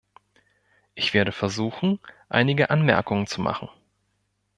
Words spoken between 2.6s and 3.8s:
Anmerkungen zu machen.